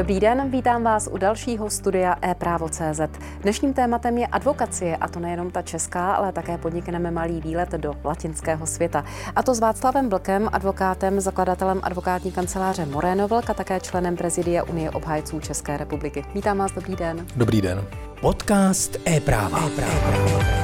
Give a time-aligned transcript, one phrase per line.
[0.00, 3.00] Dobrý den, vítám vás u dalšího studia e-právo.cz.
[3.42, 7.94] Dnešním tématem je advokacie, a to nejenom ta česká, ale také podnikneme malý výlet do
[8.04, 9.04] latinského světa.
[9.36, 14.64] A to s Václavem Vlkem, advokátem, zakladatelem advokátní kanceláře Moreno Vlk a také členem prezidia
[14.64, 16.24] Unie obhájců České republiky.
[16.34, 17.26] Vítám vás, dobrý den.
[17.36, 17.84] Dobrý den.
[18.20, 19.60] Podcast e-práva.
[19.66, 20.59] e-práva.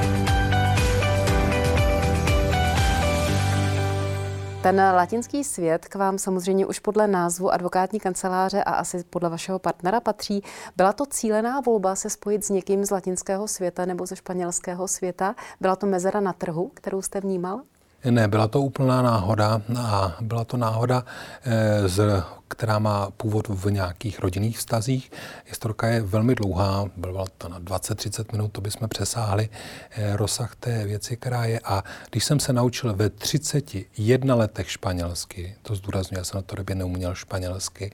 [4.67, 9.59] Ten latinský svět k vám samozřejmě už podle názvu advokátní kanceláře a asi podle vašeho
[9.59, 10.43] partnera patří.
[10.77, 15.35] Byla to cílená volba se spojit s někým z latinského světa nebo ze španělského světa?
[15.61, 17.61] Byla to mezera na trhu, kterou jste vnímal?
[18.05, 21.03] Ne, byla to úplná náhoda a byla to náhoda,
[21.45, 25.11] eh, která má původ v nějakých rodinných vztazích.
[25.45, 29.49] Historka je velmi dlouhá, byla to na 20-30 minut, to bychom přesáhli
[29.91, 31.59] eh, rozsah té věci, která je.
[31.63, 36.55] A když jsem se naučil ve 31 letech španělsky, to zdůraznuju, já jsem na to
[36.55, 37.91] době neuměl španělsky,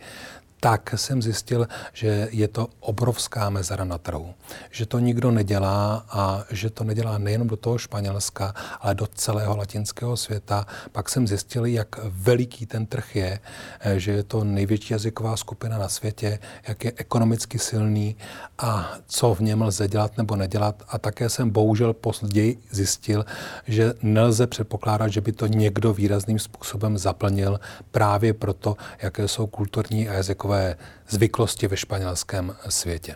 [0.64, 4.34] tak jsem zjistil, že je to obrovská mezera na trhu.
[4.72, 9.58] Že to nikdo nedělá a že to nedělá nejenom do toho Španělska, ale do celého
[9.58, 10.66] latinského světa.
[10.92, 13.40] Pak jsem zjistil, jak veliký ten trh je,
[13.80, 18.16] eh, že je to největší jazyková skupina na světě, jak je ekonomicky silný
[18.58, 20.84] a co v něm lze dělat nebo nedělat.
[20.88, 23.26] A také jsem bohužel později zjistil,
[23.68, 27.60] že nelze předpokládat, že by to někdo výrazným způsobem zaplnil
[27.92, 30.76] právě proto, jaké jsou kulturní a jazykové takové
[31.10, 33.16] zvyklosti ve španělském světě.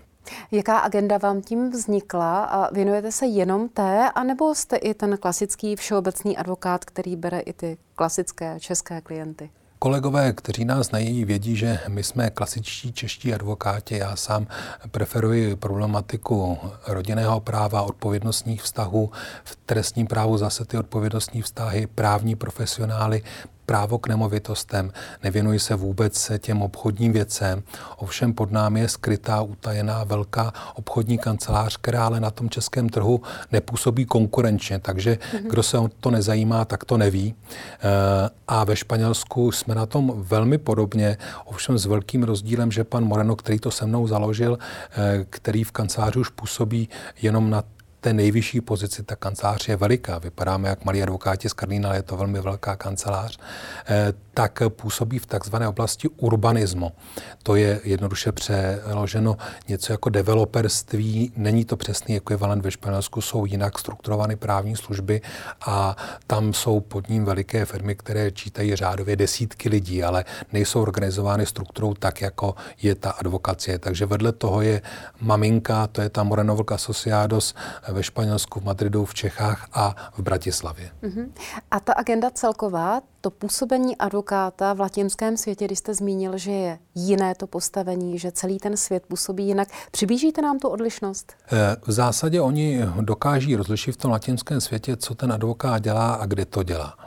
[0.51, 5.75] Jaká agenda vám tím vznikla a věnujete se jenom té, anebo jste i ten klasický
[5.75, 9.49] všeobecný advokát, který bere i ty klasické české klienty?
[9.79, 13.97] Kolegové, kteří nás znají, vědí, že my jsme klasičtí čeští advokáti.
[13.97, 14.47] Já sám
[14.91, 16.57] preferuji problematiku
[16.87, 19.11] rodinného práva, odpovědnostních vztahů.
[19.43, 23.23] V trestním právu zase ty odpovědnostní vztahy, právní profesionály,
[23.67, 24.91] právo k nemovitostem,
[25.23, 27.63] nevěnuji se vůbec těm obchodním věcem.
[27.97, 33.21] Ovšem pod námi je skrytá, utajená velká obchodní kancelář, která ale na tom českém trhu
[33.51, 35.49] nepůsobí konkurenčně, takže mm-hmm.
[35.49, 37.35] kdo se o to nezajímá, tak to neví.
[37.35, 43.03] Eh, a ve Španělsku jsme na tom velmi podobně, ovšem s velkým rozdílem, že pan
[43.03, 44.57] Moreno, který to se mnou založil,
[44.91, 46.89] eh, který v kanceláři už působí
[47.21, 47.63] jenom na
[48.07, 50.17] té nejvyšší pozici ta kancelář je veliká.
[50.19, 53.39] Vypadáme jak malí advokáti z Karlína, ale je to velmi velká kancelář.
[53.87, 56.91] Eh, tak působí v takzvané oblasti urbanismu.
[57.43, 61.31] To je jednoduše přeloženo něco jako developerství.
[61.35, 65.21] Není to přesný ekvivalent ve Španělsku, jsou jinak strukturovány právní služby
[65.65, 65.95] a
[66.27, 71.93] tam jsou pod ním veliké firmy, které čítají řádově desítky lidí, ale nejsou organizovány strukturou
[71.93, 73.79] tak, jako je ta advokacie.
[73.79, 74.81] Takže vedle toho je
[75.21, 77.55] maminka, to je ta Moreno Asociados
[77.97, 80.91] ve Španělsku, v Madridu, v Čechách a v Bratislavě.
[81.03, 81.31] Uh-huh.
[81.71, 86.79] A ta agenda celková, to působení advokáta v latinském světě, když jste zmínil, že je
[86.95, 91.33] jiné to postavení, že celý ten svět působí jinak, přiblížíte nám tu odlišnost?
[91.51, 96.25] Eh, v zásadě oni dokáží rozlišit v tom latinském světě, co ten advokát dělá a
[96.25, 96.97] kde to dělá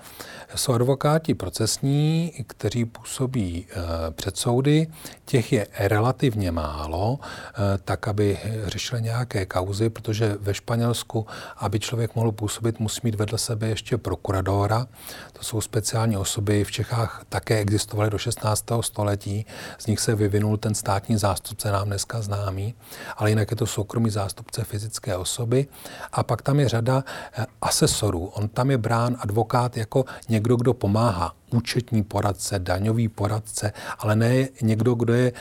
[0.55, 3.77] jsou advokáti procesní, kteří působí eh,
[4.11, 4.87] před soudy.
[5.25, 12.15] Těch je relativně málo, eh, tak aby řešili nějaké kauzy, protože ve Španělsku, aby člověk
[12.15, 14.87] mohl působit, musí mít vedle sebe ještě prokuradora.
[15.33, 18.65] To jsou speciální osoby, v Čechách také existovaly do 16.
[18.81, 19.47] století,
[19.78, 22.75] z nich se vyvinul ten státní zástupce, nám dneska známý,
[23.16, 25.66] ale jinak je to soukromý zástupce fyzické osoby.
[26.12, 28.27] A pak tam je řada eh, asesorů.
[28.27, 34.17] On tam je brán advokát jako někdo, někdo, kdo pomáhá, účetní poradce, daňový poradce, ale
[34.17, 35.33] ne někdo, kdo je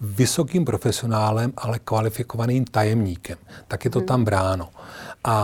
[0.00, 3.38] vysokým profesionálem, ale kvalifikovaným tajemníkem.
[3.68, 4.06] Tak je to hmm.
[4.06, 4.68] tam bráno.
[5.24, 5.34] A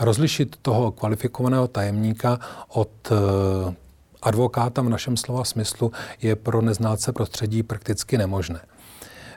[0.00, 2.40] rozlišit toho kvalifikovaného tajemníka
[2.72, 3.74] od eh,
[4.22, 5.92] advokáta v našem slova smyslu
[6.22, 8.60] je pro neználce prostředí prakticky nemožné.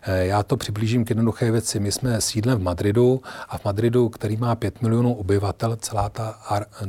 [0.01, 1.79] Eh, já to přiblížím k jednoduché věci.
[1.79, 6.39] My jsme sídlem v Madridu a v Madridu, který má 5 milionů obyvatel, celá ta,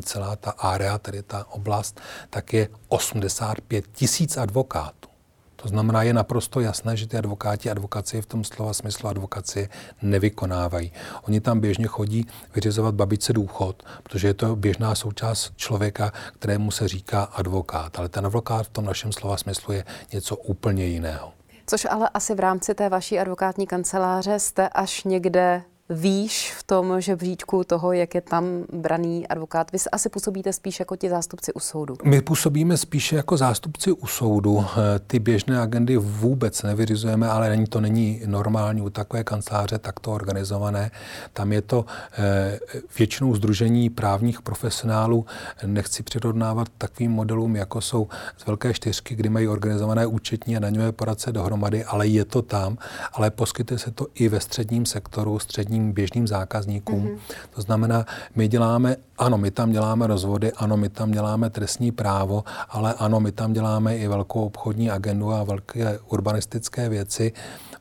[0.02, 2.00] celá ta area, tedy ta oblast,
[2.30, 5.12] tak je 85 tisíc advokátů.
[5.56, 9.68] To znamená, je naprosto jasné, že ty advokáti advokaci v tom slova smyslu advokaci
[10.03, 10.92] nevykonávají.
[11.22, 16.88] Oni tam běžně chodí vyřizovat babice důchod, protože je to běžná součást člověka, kterému se
[16.88, 17.98] říká advokát.
[17.98, 21.32] Ale ten advokát v tom našem slova smyslu je něco úplně jiného.
[21.66, 27.00] Což ale asi v rámci té vaší advokátní kanceláře jste až někde výš v tom
[27.00, 29.72] žebříčku toho, jak je tam braný advokát?
[29.72, 31.96] Vy asi působíte spíš jako ti zástupci u soudu.
[32.04, 34.64] My působíme spíše jako zástupci u soudu.
[34.64, 40.12] Eh, ty běžné agendy vůbec nevyrizujeme, ale není to není normální u takové kanceláře takto
[40.12, 40.90] organizované.
[41.32, 42.58] Tam je to eh,
[42.98, 45.26] většinou združení právních profesionálů.
[45.66, 50.92] Nechci přirovnávat takovým modelům, jako jsou z Velké čtyřky, kdy mají organizované účetní a daňové
[50.92, 52.78] poradce dohromady, ale je to tam,
[53.12, 57.07] ale poskytuje se to i ve středním sektoru, středním běžným zákazníkům.
[57.07, 57.19] Mm-hmm.
[57.54, 62.45] To znamená, my děláme, ano, my tam děláme rozvody, ano, my tam děláme trestní právo,
[62.71, 67.33] ale ano, my tam děláme i velkou obchodní agendu a velké urbanistické věci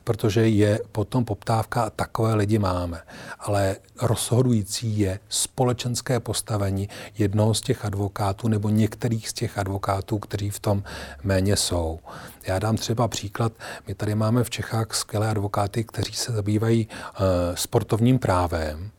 [0.04, 3.00] protože je potom poptávka a takové lidi máme.
[3.38, 6.88] Ale rozhodující je společenské postavení
[7.18, 10.82] jednoho z těch advokátů nebo některých z těch advokátů, kteří v tom
[11.24, 12.00] méně jsou.
[12.46, 13.52] Já dám třeba příklad.
[13.86, 18.90] My tady máme v Čechách skvělé advokáty, kteří se zabývají uh, sportovním právem,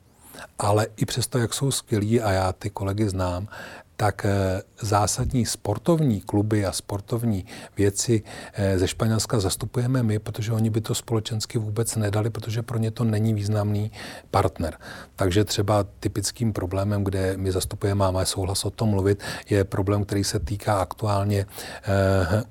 [0.59, 3.47] ale i přesto, jak jsou skvělí, a já ty kolegy znám,
[3.97, 7.45] tak eh, zásadní sportovní kluby a sportovní
[7.77, 8.23] věci
[8.53, 12.91] eh, ze Španělska zastupujeme my, protože oni by to společensky vůbec nedali, protože pro ně
[12.91, 13.91] to není významný
[14.31, 14.77] partner.
[15.15, 20.23] Takže třeba typickým problémem, kde my zastupujeme, máme souhlas o tom mluvit, je problém, který
[20.23, 21.45] se týká aktuálně
[21.83, 22.43] eh,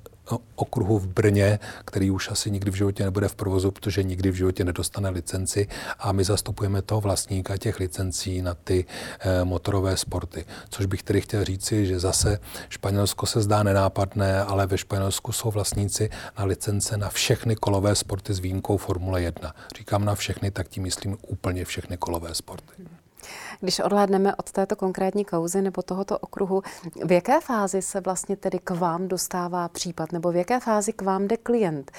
[0.54, 4.34] okruhu v Brně, který už asi nikdy v životě nebude v provozu, protože nikdy v
[4.34, 5.68] životě nedostane licenci
[5.98, 8.84] a my zastupujeme toho vlastníka těch licencí na ty
[9.20, 10.44] eh, motorové sporty.
[10.68, 12.38] Což bych tedy chtěl říci, že zase
[12.68, 18.34] Španělsko se zdá nenápadné, ale ve Španělsku jsou vlastníci na licence na všechny kolové sporty
[18.34, 19.54] s výjimkou Formule 1.
[19.78, 23.01] Říkám na všechny, tak tím myslím úplně všechny kolové sporty.
[23.60, 26.62] Když odhlédneme od této konkrétní kauzy nebo tohoto okruhu,
[27.04, 31.02] v jaké fázi se vlastně tedy k vám dostává případ nebo v jaké fázi k
[31.02, 31.90] vám jde klient?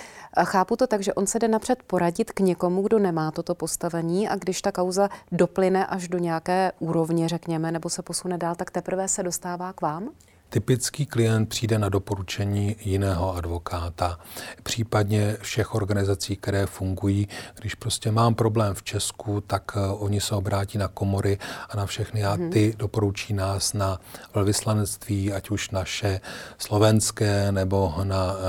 [0.44, 4.30] Chápu to tak, že on se jde napřed poradit k někomu, kdo nemá toto postavení
[4.30, 8.72] a když ta kauza doplyne až do nějaké úrovně, řekněme, nebo se posune dál, tak
[8.72, 10.10] teprve se dostává k vám?
[10.54, 14.20] Typický klient přijde na doporučení jiného advokáta,
[14.64, 17.28] případně všech organizací, které fungují.
[17.60, 21.38] Když prostě mám problém v Česku, tak uh, oni se obrátí na komory
[21.70, 22.50] a na všechny a mhm.
[22.50, 24.00] ty doporučí nás na
[24.34, 26.22] velvyslanectví, ať už naše
[26.58, 28.40] slovenské nebo na uh,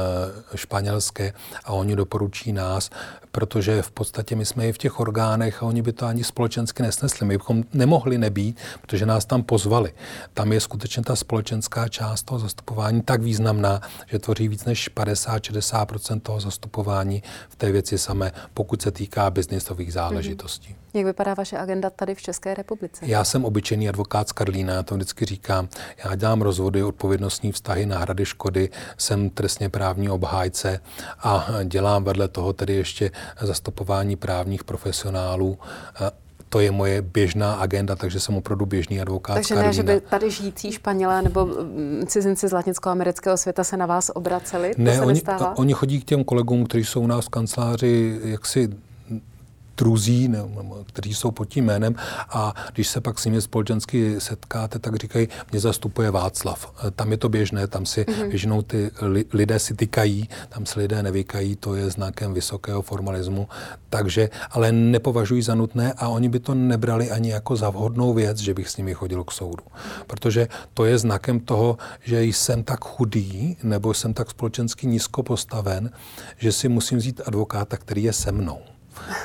[0.55, 1.33] španělské
[1.65, 2.91] a oni doporučí nás,
[3.35, 6.83] protože v podstatě my jsme i v těch orgánech a oni by to ani společensky
[6.83, 7.27] nesnesli.
[7.27, 9.93] My bychom nemohli nebýt, protože nás tam pozvali.
[10.35, 16.21] Tam je skutečně ta společenská část toho zastupování tak významná, že tvoří víc než 50-60
[16.21, 20.69] toho zastupování v té věci samé, pokud se týká biznisových záležitostí.
[20.69, 20.99] Mm-hmm.
[20.99, 23.07] Jak vypadá vaše agenda tady v České republice?
[23.07, 25.69] Já jsem obyčejný advokát z Karlína, já to vždycky říkám.
[26.05, 30.81] Já dělám rozvody, odpovědnostní vztahy, náhrady škody, jsem trestně právní obhájce
[31.19, 35.59] a dělám vedle toho tedy ještě zastupování právních profesionálů
[36.55, 39.35] to je moje běžná agenda, takže jsem opravdu běžný advokát.
[39.35, 43.87] Takže ne, že by tady žijící Španělé nebo mm, cizinci z latinsko-amerického světa se na
[43.87, 44.75] vás obraceli?
[44.75, 45.23] To ne, oni,
[45.57, 48.69] oni chodí k těm kolegům, kteří jsou u nás v kanceláři jaksi
[49.77, 50.39] druzí, ne,
[50.87, 51.95] kteří jsou pod tím jménem
[52.29, 56.73] a když se pak s nimi společensky setkáte, tak říkají, mě zastupuje Václav.
[56.87, 58.29] E, tam je to běžné, tam si mm-hmm.
[58.29, 63.49] většinou ty li, lidé si tykají, tam se lidé nevykají, to je znakem vysokého formalismu,
[63.91, 68.39] takže, ale nepovažují za nutné a oni by to nebrali ani jako za vhodnou věc,
[68.39, 69.65] že bych s nimi chodil k soudu.
[70.07, 75.91] Protože to je znakem toho, že jsem tak chudý nebo jsem tak společensky nízko postaven,
[76.39, 78.74] že si musím vzít advokáta, který je se mnou.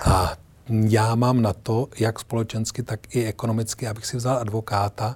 [0.06, 0.38] A
[0.70, 5.16] já mám na to, jak společensky, tak i ekonomicky, abych si vzal advokáta,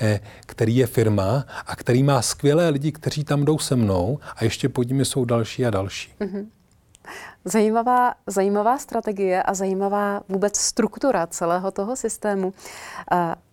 [0.00, 4.44] eh, který je firma a který má skvělé lidi, kteří tam jdou se mnou a
[4.44, 6.12] ještě pod nimi jsou další a další.
[6.20, 6.46] Mm-hmm.
[7.44, 12.54] Zajímavá, zajímavá strategie a zajímavá vůbec struktura celého toho systému.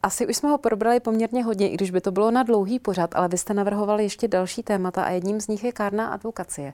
[0.04, 3.16] Asi už jsme ho probrali poměrně hodně, i když by to bylo na dlouhý pořad,
[3.16, 6.74] ale vy jste navrhovali ještě další témata a jedním z nich je kárná advokacie.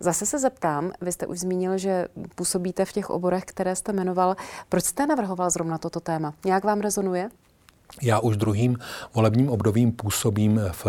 [0.00, 4.36] Zase se zeptám, vy jste už zmínil, že působíte v těch oborech, které jste jmenoval.
[4.68, 6.34] Proč jste navrhoval zrovna toto téma?
[6.44, 7.28] Nějak vám rezonuje?
[8.00, 8.78] Já už druhým
[9.14, 10.86] volebním obdobím působím v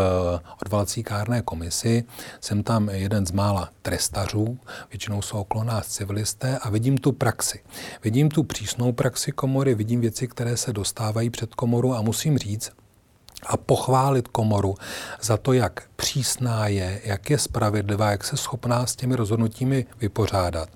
[0.61, 2.03] odvolací kárné komisi.
[2.41, 4.59] Jsem tam jeden z mála trestařů,
[4.91, 7.59] většinou jsou okolo nás civilisté a vidím tu praxi.
[8.03, 12.71] Vidím tu přísnou praxi komory, vidím věci, které se dostávají před komoru a musím říct,
[13.45, 14.75] a pochválit komoru
[15.21, 20.69] za to, jak přísná je, jak je spravedlivá, jak se schopná s těmi rozhodnutími vypořádat.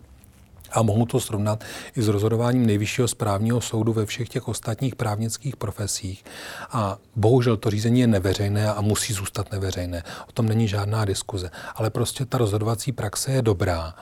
[0.71, 1.63] A mohu to srovnat
[1.95, 6.25] i s rozhodováním nejvyššího správního soudu ve všech těch ostatních právnických profesích.
[6.71, 10.03] A bohužel to řízení je neveřejné a musí zůstat neveřejné.
[10.29, 11.49] O tom není žádná diskuze.
[11.75, 13.93] Ale prostě ta rozhodovací praxe je dobrá.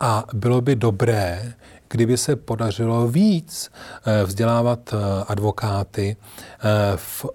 [0.00, 1.54] A bylo by dobré,
[1.88, 3.70] kdyby se podařilo víc
[4.04, 4.96] eh, vzdělávat eh,
[5.28, 7.26] advokáty eh, v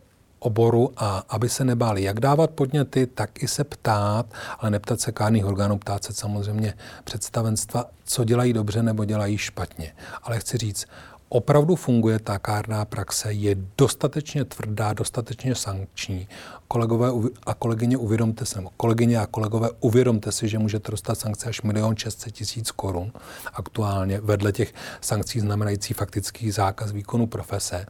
[0.48, 4.26] oboru a aby se nebáli jak dávat podněty, tak i se ptát,
[4.60, 6.74] ale neptat se kárných orgánů, ptát se samozřejmě
[7.04, 9.94] představenstva, co dělají dobře nebo dělají špatně.
[10.24, 10.86] Ale chci říct,
[11.30, 16.28] opravdu funguje ta kárná praxe, je dostatečně tvrdá, dostatečně sankční.
[16.68, 17.10] Kolegové
[17.46, 21.62] a kolegyně, uvědomte si, nebo kolegyně a kolegové, uvědomte si, že můžete dostat sankce až
[21.64, 23.12] 1 600 tisíc korun
[23.54, 27.86] aktuálně, vedle těch sankcí znamenající faktický zákaz výkonu profese.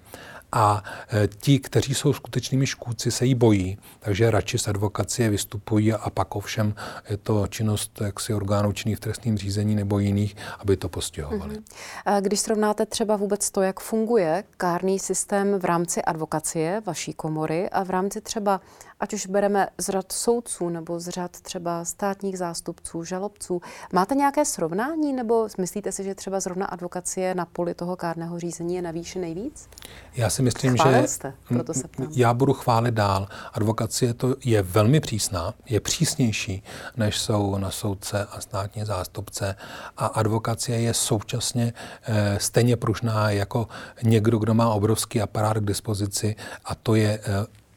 [0.52, 5.94] A e, ti, kteří jsou skutečnými škůdci, se jí bojí, takže radši z advokacie vystupují
[5.94, 6.76] a pak ovšem
[7.10, 11.56] je to činnost jaksi orgánů činných v trestním řízení nebo jiných, aby to postihovali.
[11.56, 12.22] Mm-hmm.
[12.22, 17.84] Když srovnáte třeba vůbec to, jak funguje kárný systém v rámci advokacie, vaší komory a
[17.84, 18.62] v rámci třeba
[19.00, 23.62] ať už bereme z řad soudců nebo z řad třeba státních zástupců, žalobců.
[23.94, 28.76] Máte nějaké srovnání nebo myslíte si, že třeba zrovna advokacie na poli toho kárného řízení
[28.76, 29.70] je na výši nejvíc?
[30.16, 32.08] Já si myslím, Chválil že jste, proto se ptám.
[32.16, 33.28] já budu chválit dál.
[33.54, 36.64] Advokacie to je velmi přísná, je přísnější,
[36.98, 39.56] než jsou na soudce a státní zástupce
[39.98, 43.68] a advokacie je současně e, stejně pružná jako
[44.04, 47.22] někdo, kdo má obrovský aparát k dispozici a to je e,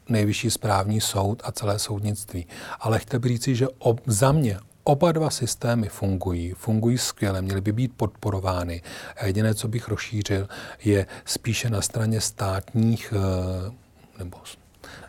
[0.09, 2.45] nejvyšší správní soud a celé soudnictví.
[2.79, 7.61] Ale chtěl bych říci, že ob, za mě Oba dva systémy fungují, fungují skvěle, měly
[7.61, 8.81] by být podporovány.
[9.17, 10.47] A jediné, co bych rozšířil,
[10.83, 13.71] je spíše na straně státních eh,
[14.19, 14.37] nebo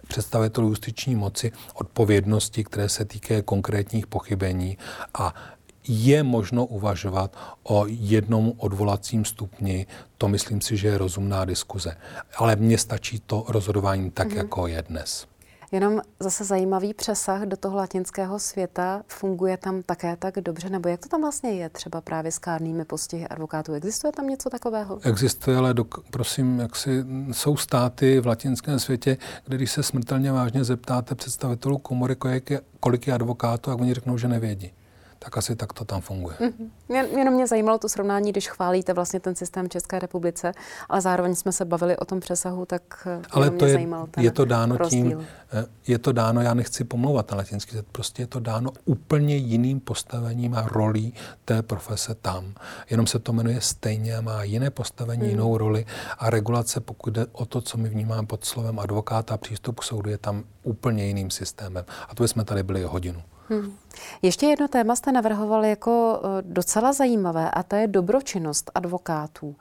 [0.09, 4.79] představitelů justiční moci odpovědnosti, které se týkají konkrétních pochybení
[5.15, 5.35] a
[5.89, 9.87] je možno uvažovat o jednom odvolacím stupni.
[10.19, 11.97] To myslím si, že je rozumná diskuze.
[12.37, 14.37] Ale mně stačí to rozhodování tak, mm-hmm.
[14.37, 15.27] jako je dnes.
[15.73, 19.03] Jenom zase zajímavý přesah do toho latinského světa.
[19.09, 20.71] Funguje tam také tak dobře?
[20.71, 23.73] Nebo jak to tam vlastně je třeba právě s kárnými postihy advokátů?
[23.73, 24.99] Existuje tam něco takového?
[25.03, 30.33] Existuje, ale dok, prosím, jak si, jsou státy v latinském světě, kde když se smrtelně
[30.33, 34.73] vážně zeptáte představitelů komory, kolik je, kolik je advokátů, a oni řeknou, že nevědí
[35.25, 36.37] tak asi tak to tam funguje.
[36.41, 37.19] Mm-hmm.
[37.19, 40.53] Jenom mě zajímalo to srovnání, když chválíte vlastně ten systém České republice,
[40.89, 44.07] ale zároveň jsme se bavili o tom přesahu, tak eh, ale to mě je, zajímal
[44.07, 45.09] ten je to dáno rozdíl.
[45.09, 49.37] tím, eh, je to dáno, já nechci pomlouvat na latinský prostě je to dáno úplně
[49.37, 51.15] jiným postavením a rolí
[51.45, 52.55] té profese tam.
[52.91, 55.31] Jenom se to jmenuje stejně, má jiné postavení, mm.
[55.31, 55.87] jinou roli
[56.19, 60.11] a regulace, pokud jde o to, co my vnímáme pod slovem advokáta, přístup k soudu
[60.11, 61.85] je tam úplně jiným systémem.
[62.09, 63.23] A to jsme tady byli hodinu.
[63.53, 63.77] Hmm.
[64.23, 69.57] Ještě jedno téma jste navrhoval jako eh, docela zajímavé a to je dobročinnost advokátů.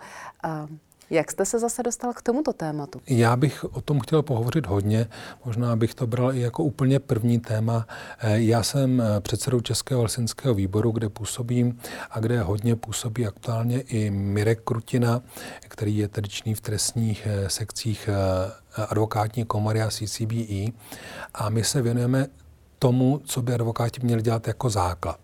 [1.10, 3.02] Jak jste se zase dostal k tomuto tématu?
[3.08, 5.08] Já bych o tom chtěl pohovořit hodně,
[5.46, 7.88] možná bych to bral i jako úplně první téma.
[8.20, 11.80] Eh, já jsem eh, předsedou Českého helsinského výboru, kde působím
[12.12, 15.22] a kde hodně působí aktuálně i Mirek Krutina,
[15.60, 18.10] který je tradičný v trestních sekcích
[18.90, 20.72] advokátní komory a CCBE.
[21.34, 22.28] A my se věnujeme
[22.84, 25.20] tomu, co by advokáti měli dělat jako základ.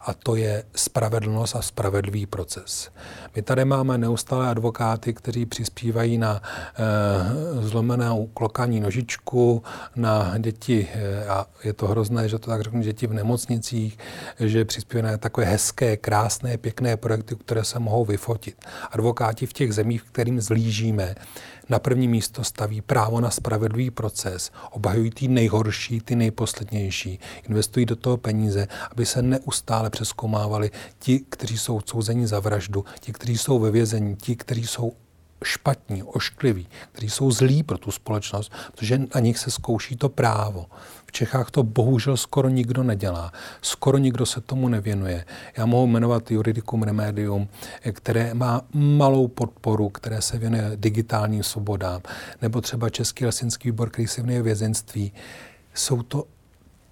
[0.00, 2.90] A to je spravedlnost a spravedlivý proces.
[3.36, 9.62] My tady máme neustále advokáty, kteří přispívají na e, zlomenou klokání nožičku,
[9.96, 13.98] na děti, e, a je to hrozné, že to tak řeknu, děti v nemocnicích,
[14.40, 18.64] že přispívají na takové hezké, krásné, pěkné projekty, které se mohou vyfotit.
[18.90, 21.14] Advokáti v těch zemích, kterým zlížíme,
[21.68, 27.18] na první místo staví právo na spravedlivý proces, obhajují ty nejhorší, ty nejposlednější,
[27.48, 33.12] investují do toho peníze, aby se neustále přeskoumávali ti, kteří jsou odsouzeni za vraždu, ti,
[33.12, 34.92] kteří jsou ve vězení, ti, kteří jsou
[35.44, 40.66] špatní, oškliví, kteří jsou zlí pro tu společnost, protože na nich se zkouší to právo.
[41.14, 43.32] V Čechách to bohužel skoro nikdo nedělá.
[43.62, 45.24] Skoro nikdo se tomu nevěnuje.
[45.56, 47.48] Já mohu jmenovat Juridicum Remedium,
[47.92, 52.00] které má malou podporu, které se věnuje digitálním svobodám,
[52.42, 55.12] nebo třeba Český lesinský výbor, který se věnuje vězenství.
[55.74, 56.24] Jsou to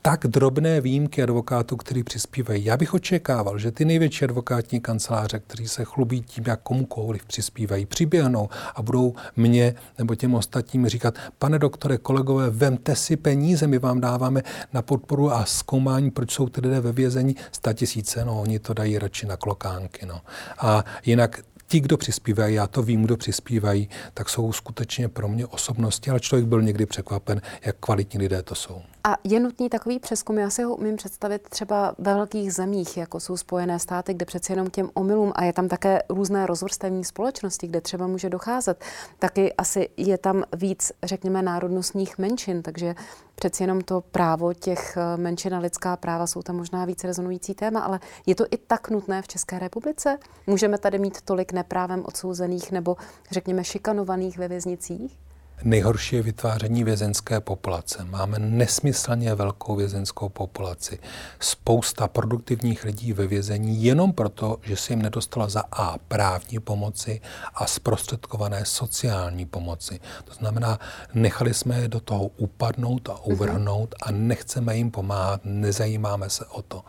[0.03, 2.65] tak drobné výjimky advokátů, který přispívají.
[2.65, 7.87] Já bych očekával, že ty největší advokátní kanceláře, kteří se chlubí tím, jak komukoliv přispívají,
[7.87, 13.79] přiběhnou a budou mě nebo těm ostatním říkat, pane doktore, kolegové, vemte si peníze, my
[13.79, 14.43] vám dáváme
[14.73, 18.75] na podporu a zkoumání, proč jsou ty lidé ve vězení, sta tisíce, no oni to
[18.75, 20.07] dají radši na klokánky.
[20.07, 20.21] No.
[20.59, 25.47] A jinak ti, kdo přispívají, já to vím, kdo přispívají, tak jsou skutečně pro mě
[25.47, 28.83] osobnosti, ale člověk byl někdy překvapen, jak kvalitní lidé to jsou.
[29.05, 33.21] A je nutný takový přeskum, já si ho umím představit třeba ve velkých zemích, jako
[33.21, 37.67] jsou Spojené státy, kde přeci jenom těm omylům a je tam také různé rozvrstevní společnosti,
[37.67, 38.85] kde třeba může docházet.
[39.19, 42.95] Taky asi je tam víc, řekněme, národnostních menšin, takže
[43.43, 47.55] přeci jenom to právo těch eh, menšin a lidská práva jsou tam možná víc rezonující
[47.55, 50.19] téma, ale je to i tak nutné v České republice?
[50.47, 52.97] Můžeme tady mít tolik neprávem odsouzených nebo
[53.31, 55.19] řekněme šikanovaných ve věznicích?
[55.65, 58.05] Nejhorší je vytváření vězenské populace.
[58.05, 60.99] Máme nesmyslně velkou vězenskou populaci.
[61.41, 67.21] Spousta produktivních lidí ve vězení jenom proto, že se jim nedostalo za A právní pomoci
[67.55, 70.01] a zprostředkované sociální pomoci.
[70.25, 70.79] To znamená,
[71.15, 76.63] nechali jsme je do toho upadnout a uvrhnout a nechceme jim pomáhat, nezajímáme se o
[76.63, 76.85] to.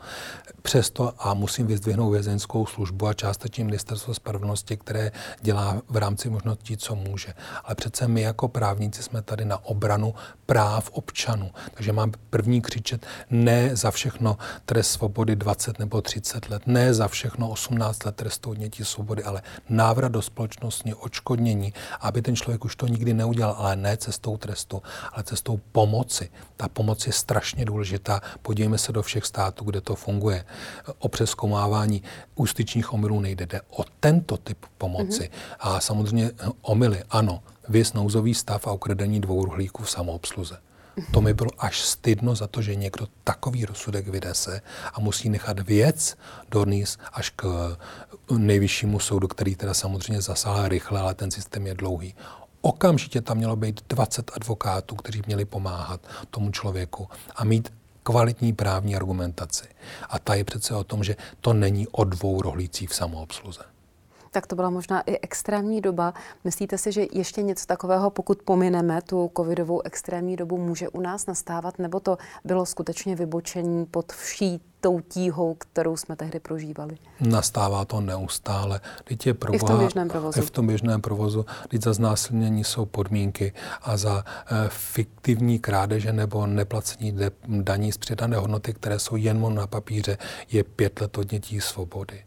[0.61, 5.11] Přesto a musím vyzdvihnout vězenskou službu a částečně ministerstvo spravedlnosti, které
[5.41, 7.33] dělá v rámci možností, co může.
[7.63, 10.15] Ale přece my jako právníci jsme tady na obranu
[10.46, 11.51] práv občanů.
[11.74, 17.08] Takže mám první křičet ne za všechno trest svobody 20 nebo 30 let, ne za
[17.08, 22.75] všechno 18 let trestu odnětí svobody, ale návrat do společnosti, očkodnění, aby ten člověk už
[22.75, 26.29] to nikdy neudělal, ale ne cestou trestu, ale cestou pomoci.
[26.58, 28.22] Ta pomoc je strašně důležitá.
[28.41, 30.46] Podívejme se do všech států, kde to funguje.
[31.00, 32.03] O přeskoumávání
[32.36, 33.46] ústyčních omylů nejde.
[33.46, 35.24] Jde o tento typ pomoci.
[35.24, 35.55] Mm-hmm.
[35.60, 40.58] A samozřejmě omily, ano, vys nouzový stav a ukradení dvou ruhlíků v samoobsluze.
[41.12, 44.62] To mi bylo až stydno za to, že někdo takový rozsudek vydese
[44.93, 46.17] a musí nechat věc
[46.51, 47.77] dornýs až k
[48.38, 52.15] nejvyššímu soudu, který teda samozřejmě zasáhl rychle, ale ten systém je dlouhý.
[52.62, 58.96] Okamžitě tam mělo být 20 advokátů, kteří měli pomáhat tomu člověku a mít kvalitní právní
[58.96, 59.65] argumentaci.
[60.10, 63.63] A ta je přece o tom, že to není o dvou rohlících v samoobsluze
[64.33, 66.13] tak to byla možná i extrémní doba.
[66.43, 71.25] Myslíte si, že ještě něco takového, pokud pomineme tu covidovou extrémní dobu, může u nás
[71.25, 76.97] nastávat, nebo to bylo skutečně vybočení pod vší tou tíhou, kterou jsme tehdy prožívali?
[77.19, 78.81] Nastává to neustále.
[79.03, 80.39] Teď je proboha, I v tom běžném provozu.
[80.39, 81.45] I v tom běžném provozu.
[81.67, 87.97] Teď za znásilnění jsou podmínky a za e, fiktivní krádeže nebo neplacení de, daní z
[87.97, 90.17] přidané hodnoty, které jsou jen na papíře,
[90.51, 92.23] je pět let odnětí svobody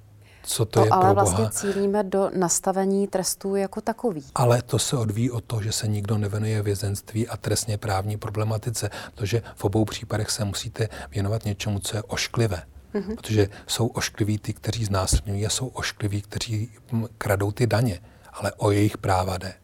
[0.46, 1.50] co to, to je ale pro vlastně Boha.
[1.50, 4.24] cílíme do nastavení trestů jako takový.
[4.34, 8.90] Ale to se odvíjí od toho, že se nikdo nevenuje vězenství a trestně právní problematice,
[9.14, 12.62] protože v obou případech se musíte věnovat něčemu, co je ošklivé.
[12.94, 13.16] Mm-hmm.
[13.16, 16.70] Protože jsou oškliví ty, kteří znásilňují a jsou oškliví, kteří
[17.18, 18.00] kradou ty daně.
[18.32, 19.54] Ale o jejich práva jde.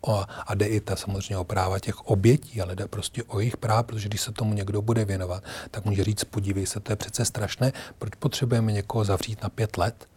[0.00, 3.56] O, a jde i ta samozřejmě o práva těch obětí, ale jde prostě o jejich
[3.56, 6.96] práva, protože když se tomu někdo bude věnovat, tak může říct, podívej se, to je
[6.96, 10.08] přece strašné, proč potřebujeme někoho zavřít na pět let,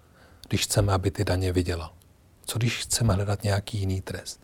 [0.50, 1.94] když chceme, aby ty daně viděla?
[2.46, 4.42] Co když chceme hledat nějaký jiný trest?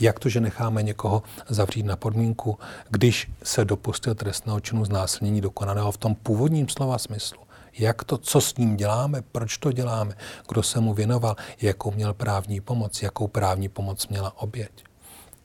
[0.00, 2.58] Jak to, že necháme někoho zavřít na podmínku,
[2.90, 7.38] když se dopustil trestného činu znásilnění dokonaného v tom původním slova smyslu?
[7.78, 10.14] Jak to, co s ním děláme, proč to děláme,
[10.48, 14.84] kdo se mu věnoval, jakou měl právní pomoc, jakou právní pomoc měla oběť?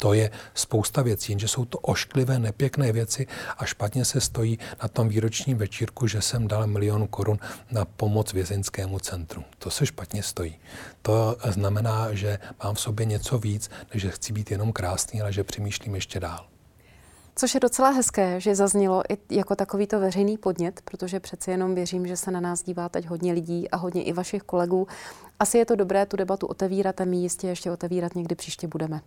[0.01, 4.87] To je spousta věcí, jenže jsou to ošklivé, nepěkné věci a špatně se stojí na
[4.87, 7.39] tom výročním večírku, že jsem dal milion korun
[7.71, 9.43] na pomoc vězeňskému centru.
[9.57, 10.59] To se špatně stojí.
[11.01, 15.33] To znamená, že mám v sobě něco víc, než že chci být jenom krásný, ale
[15.33, 16.45] že přemýšlím ještě dál.
[17.35, 22.07] Což je docela hezké, že zaznělo i jako takovýto veřejný podnět, protože přeci jenom věřím,
[22.07, 24.87] že se na nás dívá teď hodně lidí a hodně i vašich kolegů.
[25.39, 29.01] Asi je to dobré tu debatu otevírat a my jistě ještě otevírat někdy příště budeme.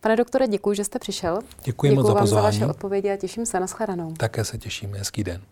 [0.00, 1.38] Pane doktore, děkuji, že jste přišel.
[1.64, 4.12] Děkuji, moc za vám za vaše odpovědi a těším se na shledanou.
[4.12, 5.42] Také se těším, hezký den.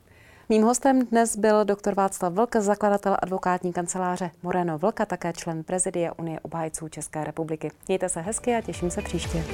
[0.48, 6.12] Mým hostem dnes byl doktor Václav Vlk, zakladatel advokátní kanceláře Moreno Vlka, také člen prezidia
[6.18, 7.70] Unie obhájců České republiky.
[7.88, 9.44] Mějte se hezky a těším se příště.